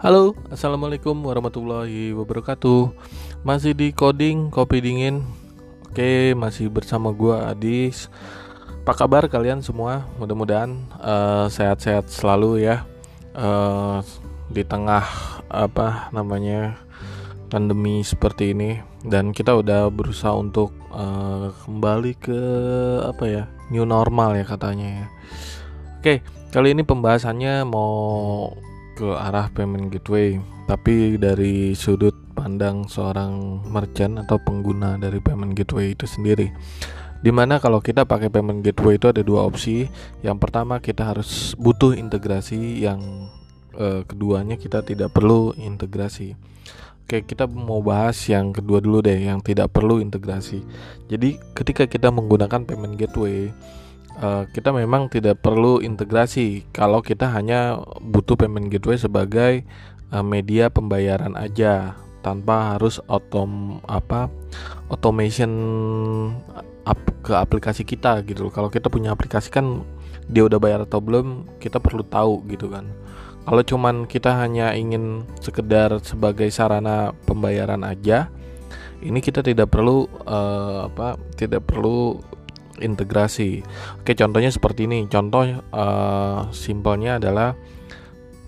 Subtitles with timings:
[0.00, 2.88] Halo, assalamualaikum warahmatullahi wabarakatuh.
[3.44, 5.20] Masih di coding kopi dingin.
[5.84, 8.08] Oke, masih bersama gua Adis.
[8.80, 10.08] Apa kabar kalian semua?
[10.16, 10.72] Mudah-mudahan
[11.04, 12.88] uh, sehat-sehat selalu ya.
[13.36, 14.00] Uh,
[14.48, 15.04] di tengah
[15.52, 16.80] apa namanya
[17.52, 22.40] pandemi seperti ini dan kita udah berusaha untuk uh, kembali ke
[23.04, 25.06] apa ya new normal ya katanya ya.
[26.00, 26.24] Oke,
[26.56, 28.48] kali ini pembahasannya mau
[29.00, 30.36] ke arah payment gateway,
[30.68, 36.52] tapi dari sudut pandang seorang merchant atau pengguna dari payment gateway itu sendiri.
[37.24, 39.88] Di mana kalau kita pakai payment gateway itu ada dua opsi.
[40.20, 43.00] Yang pertama kita harus butuh integrasi, yang
[43.80, 46.36] eh, keduanya kita tidak perlu integrasi.
[47.08, 50.62] Oke, kita mau bahas yang kedua dulu deh, yang tidak perlu integrasi.
[51.10, 53.50] Jadi, ketika kita menggunakan payment gateway,
[54.20, 59.64] uh, kita memang tidak perlu integrasi kalau kita hanya butuh payment gateway sebagai
[60.12, 64.28] uh, media pembayaran aja tanpa harus otom apa
[64.92, 65.50] automation
[66.84, 69.84] up ke aplikasi kita gitu Kalau kita punya aplikasi kan
[70.30, 72.86] dia udah bayar atau belum, kita perlu tahu gitu kan.
[73.44, 78.30] Kalau cuman kita hanya ingin sekedar sebagai sarana pembayaran aja,
[79.02, 82.20] ini kita tidak perlu uh, apa tidak perlu
[82.80, 83.64] integrasi.
[84.00, 85.06] Oke, contohnya seperti ini.
[85.06, 87.54] Contoh uh, simpelnya adalah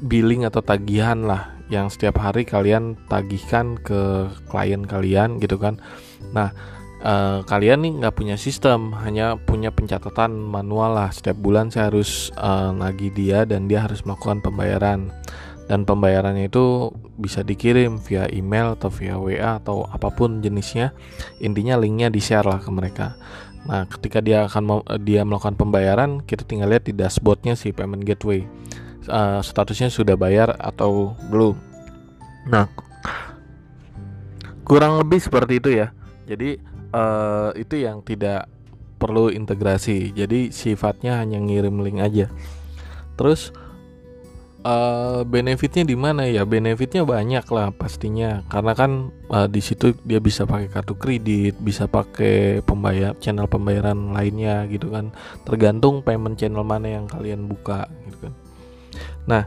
[0.02, 5.80] billing atau tagihan lah yang setiap hari kalian tagihkan ke klien kalian gitu kan.
[6.36, 6.52] Nah,
[7.00, 11.08] uh, kalian nih nggak punya sistem, hanya punya pencatatan manual lah.
[11.08, 15.08] Setiap bulan saya harus uh, nagih dia dan dia harus melakukan pembayaran.
[15.70, 20.92] Dan pembayarannya itu bisa dikirim via email atau via WA atau apa pun jenisnya.
[21.40, 23.16] Intinya linknya di share lah ke mereka.
[23.62, 28.42] Nah, ketika dia akan dia melakukan pembayaran, kita tinggal lihat di dashboardnya si payment gateway
[29.06, 31.54] uh, statusnya sudah bayar atau belum.
[32.50, 32.66] Nah,
[34.66, 35.94] kurang lebih seperti itu ya.
[36.26, 36.58] Jadi
[36.90, 38.50] uh, itu yang tidak
[38.98, 40.14] perlu integrasi.
[40.14, 42.26] Jadi sifatnya hanya ngirim link aja.
[43.18, 43.54] Terus
[44.62, 46.26] uh, benefitnya di mana?
[46.26, 48.42] Ya benefitnya banyak lah pastinya.
[48.48, 54.14] Karena kan uh, di situ dia bisa pakai kartu kredit bisa pakai pembayar channel pembayaran
[54.14, 55.14] lainnya gitu kan.
[55.46, 58.34] Tergantung payment channel mana yang kalian buka gitu kan.
[59.28, 59.42] Nah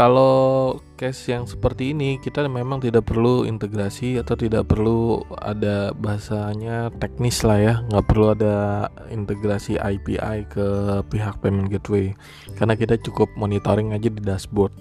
[0.00, 6.88] kalau case yang seperti ini kita memang tidak perlu integrasi atau tidak perlu ada bahasanya
[6.96, 7.74] teknis lah ya.
[7.92, 10.68] Nggak perlu ada integrasi API ke
[11.04, 12.16] pihak payment gateway.
[12.56, 14.72] Karena kita cukup monitoring aja di dashboard.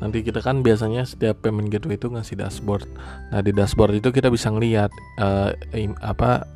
[0.00, 2.88] Nanti kita kan biasanya setiap payment gateway itu ngasih dashboard.
[3.28, 4.88] Nah di dashboard itu kita bisa ngelihat
[5.20, 5.52] uh,
[6.00, 6.48] apa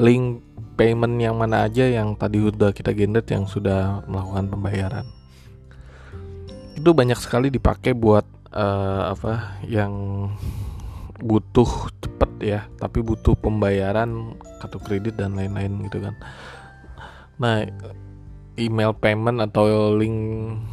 [0.00, 0.40] link
[0.80, 5.15] payment yang mana aja yang tadi udah kita generate yang sudah melakukan pembayaran
[6.76, 9.92] itu banyak sekali dipakai buat uh, apa yang
[11.16, 16.14] butuh cepet ya tapi butuh pembayaran kartu kredit dan lain-lain gitu kan.
[17.40, 17.64] Nah
[18.56, 20.16] email payment atau link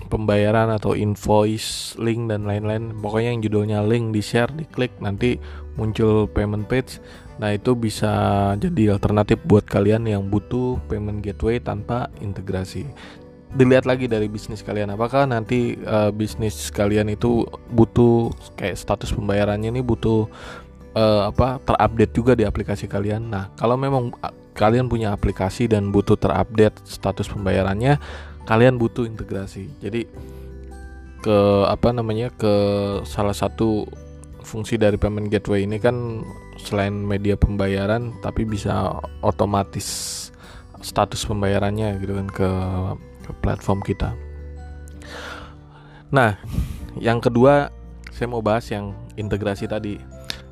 [0.08, 5.40] pembayaran atau invoice link dan lain-lain pokoknya yang judulnya link di share diklik nanti
[5.80, 7.00] muncul payment page.
[7.40, 8.12] Nah itu bisa
[8.59, 12.88] jadi alternatif buat kalian yang butuh payment gateway tanpa integrasi
[13.53, 14.94] dilihat lagi dari bisnis kalian.
[14.94, 20.25] Apakah nanti uh, bisnis kalian itu butuh kayak status pembayarannya ini butuh
[20.97, 23.30] uh, apa terupdate juga di aplikasi kalian?
[23.30, 24.13] Nah kalau memang
[24.58, 28.02] kalian punya aplikasi dan butuh terupdate status pembayarannya
[28.50, 29.69] kalian butuh integrasi.
[29.80, 30.09] Jadi
[31.24, 32.53] ke apa namanya ke
[33.08, 33.88] salah satu
[34.44, 36.19] fungsi dari payment gateway ini kan
[36.59, 39.88] selain media pembayaran tapi bisa otomatis
[40.84, 42.50] status pembayarannya gitu kan ke
[43.39, 44.11] platform kita.
[46.11, 46.38] Nah,
[47.00, 47.72] yang kedua
[48.13, 49.97] saya mau bahas yang integrasi tadi,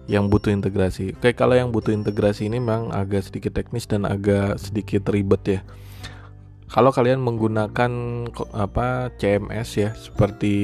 [0.10, 1.14] yang butuh integrasi.
[1.14, 5.62] Oke, kalau yang butuh integrasi ini memang agak sedikit teknis dan agak sedikit ribet ya.
[6.72, 7.92] Kalau kalian menggunakan
[8.56, 10.56] apa CMS ya, seperti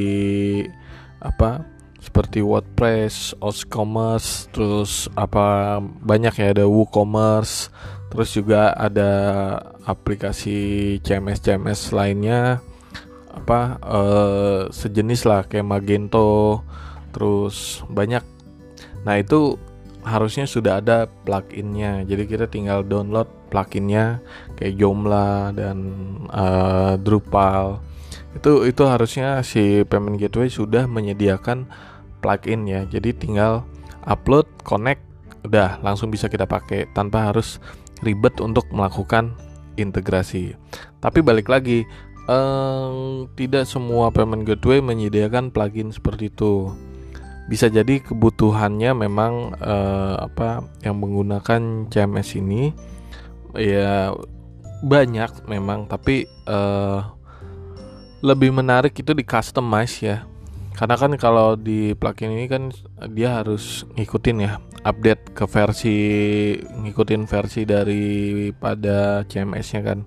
[1.19, 1.67] apa
[1.97, 7.67] seperti WordPress, OsCommerce, terus apa banyak ya ada WooCommerce,
[8.07, 9.11] terus juga ada
[9.83, 12.63] aplikasi CMS CMS lainnya
[13.37, 16.61] apa uh, sejenis lah kayak Magento
[17.13, 18.23] terus banyak.
[19.05, 19.55] Nah itu
[20.07, 22.07] harusnya sudah ada pluginnya.
[22.07, 24.23] Jadi kita tinggal download pluginnya
[24.55, 25.77] kayak Joomla dan
[26.31, 27.83] uh, Drupal.
[28.35, 31.67] Itu itu harusnya si payment gateway sudah menyediakan
[32.19, 32.83] plugin ya.
[32.87, 33.63] Jadi tinggal
[34.03, 35.03] upload connect
[35.47, 37.61] udah langsung bisa kita pakai tanpa harus
[38.03, 39.33] ribet untuk melakukan
[39.77, 40.57] integrasi.
[41.01, 41.85] Tapi balik lagi,
[42.27, 42.89] eh,
[43.39, 46.73] tidak semua payment gateway menyediakan plugin seperti itu
[47.47, 52.75] bisa jadi kebutuhannya memang eh, apa yang menggunakan CMS ini
[53.55, 54.11] ya
[54.83, 56.99] banyak memang tapi eh,
[58.19, 60.27] lebih menarik itu di customize ya
[60.77, 62.69] karena kan kalau di plugin ini kan
[63.09, 65.97] dia harus ngikutin ya update ke versi
[66.61, 70.05] ngikutin versi daripada CMS-nya kan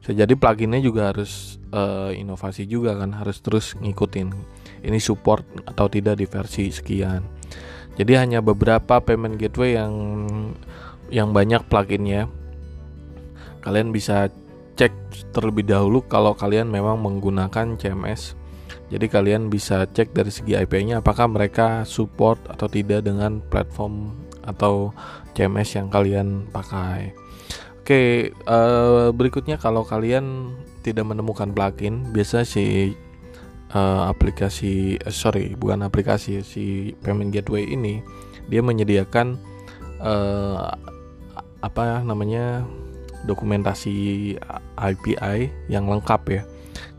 [0.00, 4.32] bisa jadi pluginnya juga harus uh, inovasi juga kan harus terus ngikutin
[4.86, 7.22] ini support atau tidak di versi sekian.
[7.98, 9.92] Jadi hanya beberapa payment gateway yang
[11.10, 12.30] yang banyak pluginnya.
[13.58, 14.30] Kalian bisa
[14.78, 14.94] cek
[15.34, 18.37] terlebih dahulu kalau kalian memang menggunakan CMS.
[18.88, 24.16] Jadi kalian bisa cek dari segi IP-nya apakah mereka support atau tidak dengan platform
[24.48, 24.96] atau
[25.36, 27.12] CMS yang kalian pakai.
[27.84, 32.96] Oke, uh, berikutnya kalau kalian tidak menemukan plugin, biasa si
[33.72, 38.00] uh, aplikasi uh, sorry bukan aplikasi si payment gateway ini
[38.48, 39.36] dia menyediakan
[40.00, 40.72] uh,
[41.60, 42.64] apa namanya
[43.26, 44.36] dokumentasi
[44.78, 46.42] API yang lengkap ya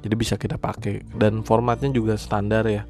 [0.02, 1.06] jadi bisa kita pakai.
[1.16, 2.84] Dan formatnya juga standar ya.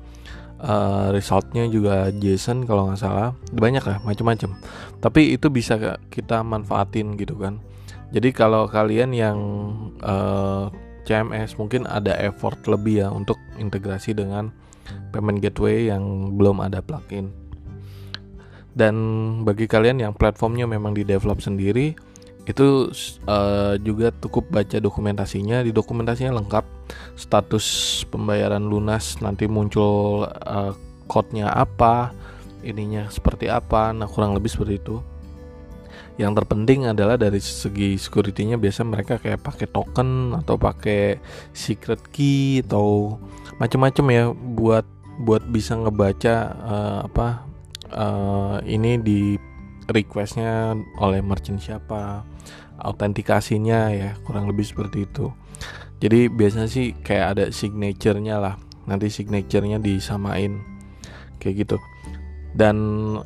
[0.59, 3.31] Uh, resultnya juga JSON kalau nggak salah.
[3.55, 4.59] Banyak lah macam-macam
[4.99, 5.79] tapi itu bisa
[6.11, 7.59] kita manfaatin gitu kan.
[8.11, 9.37] Jadi kalau kalian yang
[10.03, 10.67] uh,
[11.07, 14.51] CMS mungkin ada effort lebih ya untuk integrasi dengan
[15.09, 17.31] payment gateway yang belum ada plugin.
[18.75, 18.95] Dan
[19.43, 21.95] bagi kalian yang platformnya memang di develop sendiri,
[22.49, 22.89] itu
[23.29, 25.61] uh, juga cukup baca dokumentasinya.
[25.61, 26.65] Di dokumentasinya lengkap,
[27.13, 30.73] status pembayaran lunas nanti muncul uh,
[31.05, 32.09] code-nya apa,
[32.65, 33.93] ininya seperti apa.
[33.93, 34.97] Nah kurang lebih seperti itu
[36.19, 41.15] yang terpenting adalah dari segi security-nya biasa mereka kayak pakai token atau pakai
[41.55, 43.15] secret key atau
[43.55, 44.83] macam-macam ya buat
[45.23, 47.27] buat bisa ngebaca uh, apa
[47.95, 49.39] uh, ini di
[49.87, 52.27] requestnya oleh merchant siapa
[52.81, 55.31] autentikasinya ya kurang lebih seperti itu.
[55.99, 58.55] Jadi biasanya sih kayak ada signature-nya lah
[58.87, 60.63] nanti signature-nya disamain
[61.37, 61.77] kayak gitu.
[62.49, 62.77] Dan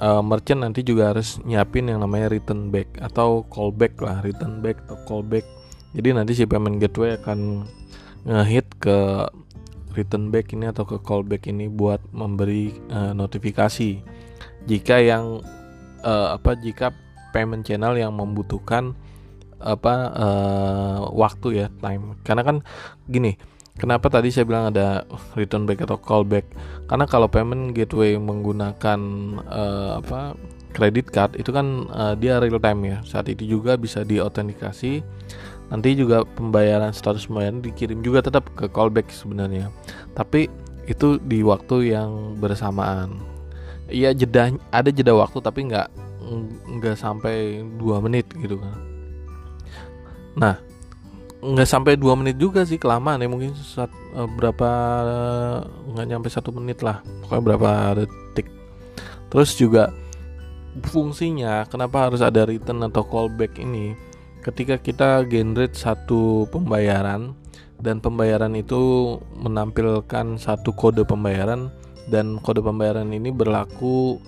[0.03, 4.83] uh, merchant nanti juga harus nyiapin yang namanya return back atau callback lah return back
[4.83, 5.47] atau callback.
[5.95, 7.69] Jadi nanti si payment gateway akan
[8.27, 9.29] ngehit ke
[9.93, 14.01] return back ini atau ke callback ini buat memberi uh, notifikasi.
[14.67, 15.39] Jika yang
[16.03, 16.91] uh, apa jika
[17.31, 18.97] payment channel yang membutuhkan
[19.63, 22.57] apa uh, waktu ya time karena kan
[23.07, 23.39] gini
[23.73, 25.01] Kenapa tadi saya bilang ada
[25.33, 26.45] return back atau callback?
[26.85, 28.99] Karena kalau payment gateway menggunakan
[29.49, 30.37] uh, apa
[30.77, 32.97] credit card itu kan uh, dia real time ya.
[33.01, 35.01] Saat itu juga bisa diautentikasi.
[35.73, 39.73] Nanti juga pembayaran status pembayaran dikirim juga tetap ke callback sebenarnya.
[40.13, 40.53] Tapi
[40.85, 43.17] itu di waktu yang bersamaan.
[43.89, 45.89] Iya jeda ada jeda waktu tapi nggak
[46.77, 48.92] nggak sampai dua menit gitu kan.
[50.33, 50.57] Nah,
[51.43, 54.69] nggak sampai dua menit juga sih kelamaan ya mungkin saat uh, berapa
[55.91, 58.47] nggak nyampe satu menit lah pokoknya berapa detik.
[59.27, 59.91] Terus juga
[60.87, 63.93] fungsinya kenapa harus ada return atau callback ini?
[64.43, 67.35] Ketika kita generate satu pembayaran
[67.79, 71.67] dan pembayaran itu menampilkan satu kode pembayaran
[72.07, 74.19] dan kode pembayaran ini berlaku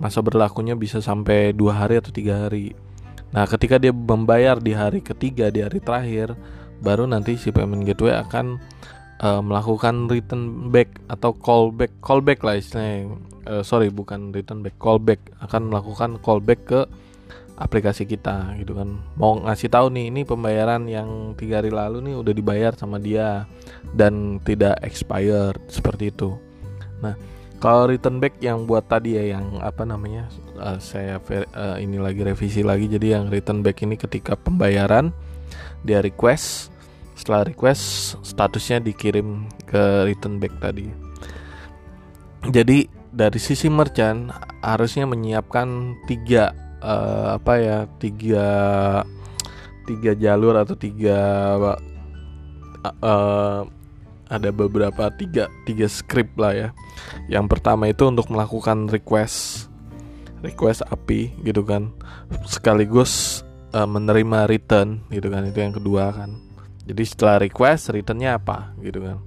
[0.00, 2.72] masa berlakunya bisa sampai dua hari atau tiga hari
[3.30, 6.34] Nah, ketika dia membayar di hari ketiga, di hari terakhir,
[6.82, 8.58] baru nanti si payment gateway akan
[9.22, 13.14] uh, melakukan return back atau callback, callback lah istilahnya.
[13.46, 16.80] Uh, sorry, bukan return back, callback akan melakukan callback ke
[17.60, 18.98] aplikasi kita gitu kan.
[19.20, 23.44] Mau ngasih tahu nih, ini pembayaran yang tiga hari lalu nih udah dibayar sama dia
[23.92, 26.34] dan tidak expired seperti itu.
[27.04, 27.14] Nah,
[27.60, 30.26] kalau return back yang buat tadi ya yang apa namanya
[30.56, 35.12] uh, saya uh, ini lagi revisi lagi jadi yang return back ini ketika pembayaran
[35.84, 36.72] dia request
[37.20, 40.88] setelah request statusnya dikirim ke return back tadi.
[42.48, 44.32] Jadi dari sisi merchant
[44.64, 48.48] harusnya menyiapkan tiga uh, apa ya tiga
[49.84, 51.20] tiga jalur atau tiga
[53.04, 53.68] uh,
[54.30, 56.68] ada beberapa tiga tiga script lah ya.
[57.26, 59.66] Yang pertama itu untuk melakukan request
[60.40, 61.92] request API gitu kan,
[62.48, 63.42] sekaligus
[63.76, 66.38] uh, menerima return gitu kan itu yang kedua kan.
[66.86, 69.18] Jadi setelah request returnnya apa gitu kan.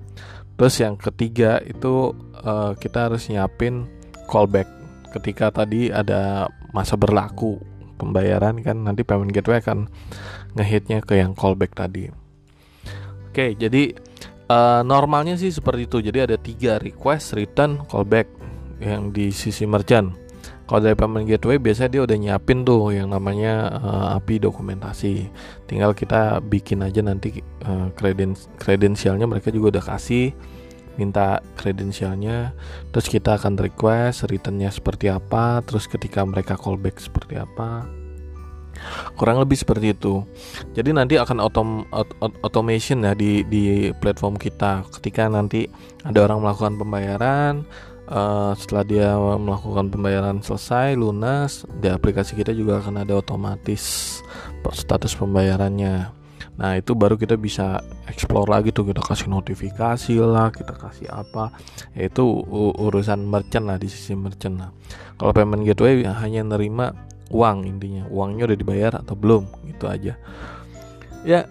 [0.58, 3.86] Terus yang ketiga itu uh, kita harus nyiapin
[4.26, 4.66] callback
[5.14, 7.62] ketika tadi ada masa berlaku
[8.02, 9.88] pembayaran kan nanti payment gateway akan
[10.58, 12.10] ngehitnya ke yang callback tadi.
[13.30, 13.98] Oke, jadi
[14.50, 15.98] uh, normalnya sih seperti itu.
[16.04, 18.28] Jadi ada tiga request return callback
[18.84, 20.16] yang di sisi merchant.
[20.64, 25.28] Kalau dari payment gateway biasanya dia udah nyiapin tuh yang namanya uh, API dokumentasi.
[25.68, 27.92] Tinggal kita bikin aja nanti uh,
[28.58, 30.32] kredensialnya mereka juga udah kasih
[30.94, 32.54] minta kredensialnya
[32.94, 37.90] terus kita akan request returnnya seperti apa terus ketika mereka callback seperti apa
[39.16, 40.24] kurang lebih seperti itu
[40.74, 41.70] jadi nanti akan autom,
[42.42, 45.68] automation ya di di platform kita ketika nanti
[46.04, 47.54] ada orang melakukan pembayaran
[48.10, 54.20] uh, setelah dia melakukan pembayaran selesai lunas di aplikasi kita juga akan ada otomatis
[54.74, 56.24] status pembayarannya
[56.54, 61.50] Nah itu baru kita bisa explore lagi tuh kita kasih notifikasi lah, kita kasih apa.
[61.98, 62.22] Yaitu
[62.78, 64.70] urusan merchant lah di sisi merchant lah.
[65.18, 66.94] Kalau payment gateway ya hanya nerima
[67.34, 70.14] uang intinya, uangnya udah dibayar atau belum gitu aja.
[71.26, 71.50] Ya,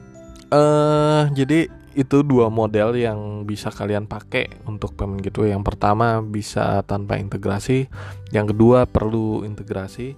[0.54, 5.52] uh, jadi itu dua model yang bisa kalian pakai untuk payment gateway.
[5.52, 7.90] Yang pertama bisa tanpa integrasi,
[8.30, 10.14] yang kedua perlu integrasi.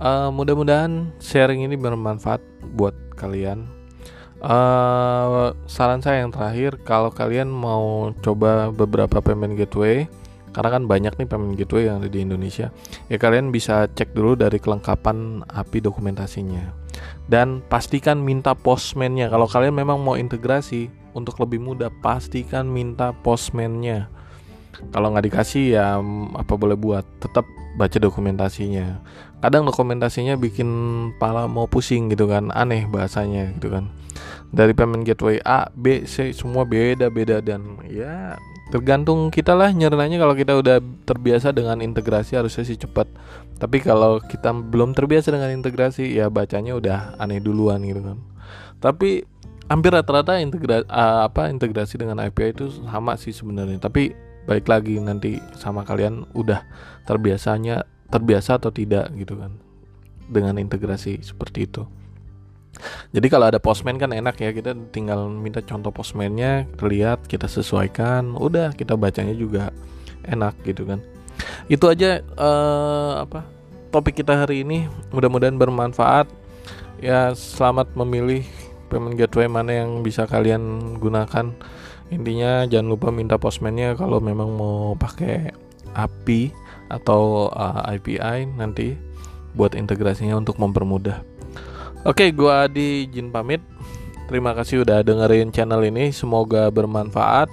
[0.00, 2.40] Uh, mudah-mudahan sharing ini bermanfaat
[2.74, 3.76] buat kalian
[4.36, 10.04] Uh, saran saya yang terakhir, kalau kalian mau coba beberapa payment gateway,
[10.56, 12.72] karena kan banyak nih payment gateway yang ada di Indonesia,
[13.12, 16.72] ya kalian bisa cek dulu dari kelengkapan API dokumentasinya.
[17.28, 19.28] Dan pastikan minta postmannya.
[19.28, 24.08] Kalau kalian memang mau integrasi untuk lebih mudah, pastikan minta postmannya.
[24.96, 26.00] Kalau nggak dikasih ya
[26.40, 27.44] apa boleh buat, tetap
[27.76, 29.04] baca dokumentasinya.
[29.44, 30.68] Kadang dokumentasinya bikin
[31.20, 33.92] pala mau pusing gitu kan, aneh bahasanya gitu kan
[34.54, 38.38] dari payment gateway A, B, C semua beda-beda dan ya
[38.70, 40.18] tergantung kita lah nyernanya.
[40.18, 43.06] Kalau kita udah terbiasa dengan integrasi harusnya sih cepat.
[43.56, 48.18] Tapi kalau kita belum terbiasa dengan integrasi ya bacanya udah aneh duluan gitu kan.
[48.82, 49.24] Tapi
[49.66, 53.80] hampir rata-rata integrasi uh, apa integrasi dengan API itu sama sih sebenarnya.
[53.82, 54.12] Tapi
[54.46, 56.62] baik lagi nanti sama kalian udah
[57.02, 59.58] terbiasanya terbiasa atau tidak gitu kan
[60.30, 61.82] dengan integrasi seperti itu
[63.10, 68.36] jadi kalau ada postman kan enak ya kita tinggal minta contoh postmannya lihat kita sesuaikan
[68.36, 69.72] udah kita bacanya juga
[70.26, 71.00] enak gitu kan.
[71.70, 73.46] Itu aja uh, apa
[73.94, 74.90] topik kita hari ini.
[75.14, 76.28] Mudah-mudahan bermanfaat.
[77.00, 78.44] Ya selamat memilih
[78.88, 81.52] payment gateway mana yang bisa kalian gunakan.
[82.08, 85.50] Intinya jangan lupa minta postmannya kalau memang mau pakai
[85.96, 86.54] API
[86.86, 88.94] atau uh, eh, API nanti
[89.58, 91.35] buat integrasinya untuk mempermudah
[92.06, 93.58] Oke, gua Adi Jin pamit.
[94.30, 96.14] Terima kasih udah dengerin channel ini.
[96.14, 97.50] Semoga bermanfaat.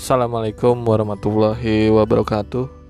[0.00, 2.83] Assalamualaikum warahmatullahi wabarakatuh.